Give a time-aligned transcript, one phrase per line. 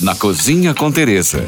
[0.00, 1.42] na Cozinha com Teresa.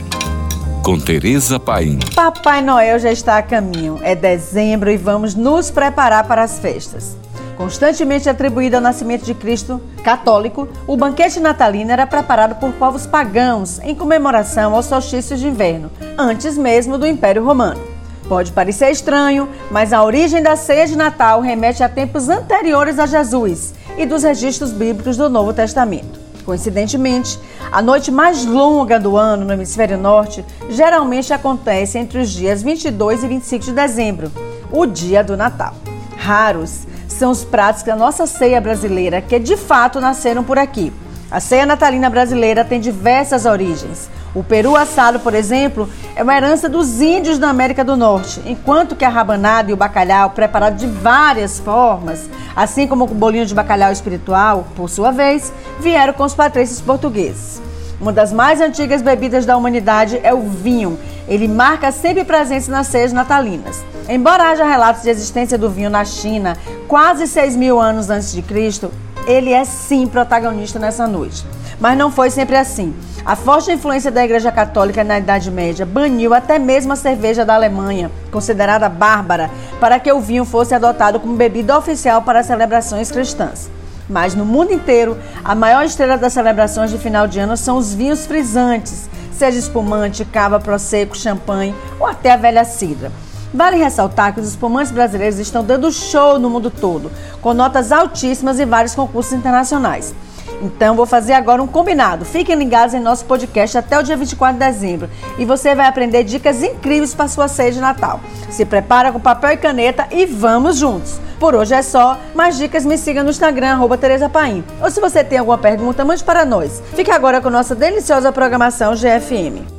[0.82, 1.98] Com Teresa Paim.
[2.14, 3.98] Papai Noel já está a caminho.
[4.02, 7.14] É dezembro e vamos nos preparar para as festas.
[7.58, 13.80] Constantemente atribuído ao nascimento de Cristo católico, o banquete natalino era preparado por povos pagãos
[13.80, 17.80] em comemoração aos solstícios de inverno, antes mesmo do Império Romano.
[18.28, 23.06] Pode parecer estranho, mas a origem da ceia de Natal remete a tempos anteriores a
[23.06, 26.27] Jesus e dos registros bíblicos do Novo Testamento.
[26.48, 27.38] Coincidentemente,
[27.70, 33.22] a noite mais longa do ano no hemisfério norte geralmente acontece entre os dias 22
[33.22, 34.32] e 25 de dezembro,
[34.72, 35.74] o dia do Natal.
[36.16, 40.90] Raros são os pratos da nossa ceia brasileira que de fato nasceram por aqui.
[41.30, 44.08] A ceia natalina brasileira tem diversas origens.
[44.34, 48.94] O peru assado, por exemplo, é uma herança dos índios da América do Norte, enquanto
[48.94, 53.54] que a rabanada e o bacalhau, preparado de várias formas, assim como o bolinho de
[53.54, 57.62] bacalhau espiritual, por sua vez, vieram com os patrícios portugueses.
[58.00, 60.96] Uma das mais antigas bebidas da humanidade é o vinho.
[61.26, 63.84] Ele marca sempre presença nas ceias natalinas.
[64.08, 66.56] Embora haja relatos de existência do vinho na China
[66.86, 68.92] quase 6 mil anos antes de Cristo,
[69.28, 71.44] ele é sim protagonista nessa noite.
[71.78, 72.94] Mas não foi sempre assim.
[73.24, 77.54] A forte influência da Igreja Católica na Idade Média baniu até mesmo a cerveja da
[77.54, 83.70] Alemanha, considerada bárbara, para que o vinho fosse adotado como bebida oficial para celebrações cristãs.
[84.08, 87.92] Mas no mundo inteiro, a maior estrela das celebrações de final de ano são os
[87.92, 93.12] vinhos frisantes, seja espumante, cava, prosecco, champanhe ou até a velha cidra.
[93.52, 97.10] Vale ressaltar que os espumantes brasileiros estão dando show no mundo todo,
[97.40, 100.14] com notas altíssimas em vários concursos internacionais.
[100.60, 102.24] Então vou fazer agora um combinado.
[102.24, 106.24] Fiquem ligados em nosso podcast até o dia 24 de dezembro e você vai aprender
[106.24, 108.20] dicas incríveis para sua ceia de Natal.
[108.50, 111.20] Se prepara com papel e caneta e vamos juntos.
[111.38, 112.18] Por hoje é só.
[112.34, 114.64] Mais dicas me siga no Instagram, Tereza Paim.
[114.82, 116.82] Ou se você tem alguma pergunta, mande para nós.
[116.94, 119.77] Fique agora com nossa deliciosa programação GFM.